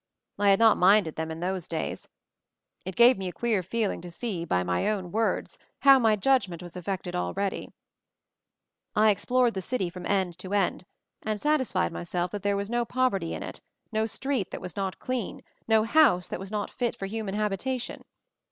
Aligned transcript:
I 0.39 0.49
had 0.49 0.57
not 0.57 0.77
minded 0.79 1.15
them 1.15 1.29
in 1.29 1.41
those 1.41 1.67
days. 1.67 2.07
It 2.85 2.95
gave 2.95 3.19
me 3.19 3.27
a 3.27 3.31
queer 3.31 3.61
feeling 3.61 4.01
to 4.01 4.09
see 4.09 4.45
by 4.45 4.63
my 4.63 4.89
own 4.89 5.11
words 5.11 5.59
how 5.81 5.99
my 5.99 6.15
judgment 6.15 6.63
was 6.63 6.75
affected 6.75 7.15
already. 7.15 7.71
I 8.95 9.11
explored 9.11 9.53
the 9.53 9.61
city 9.61 9.91
from 9.91 10.07
end 10.07 10.39
to 10.39 10.55
end, 10.55 10.85
and 11.21 11.39
satisfied 11.39 11.91
myself 11.91 12.31
that 12.31 12.41
there 12.41 12.57
was 12.57 12.67
no 12.67 12.83
poverty 12.83 13.35
in 13.35 13.43
it, 13.43 13.61
no 13.91 14.07
street 14.07 14.49
that 14.49 14.59
was 14.59 14.75
not 14.75 14.97
clean, 14.97 15.43
no 15.67 15.83
house 15.83 16.29
that 16.29 16.39
MOVING 16.39 16.49
THE 16.49 16.49
MOUNTAIN 16.49 16.49
271 16.49 16.49
was 16.49 16.51
not 16.69 16.71
fit 16.71 16.95
for 16.97 17.05
human 17.05 17.35
habitation. 17.35 18.03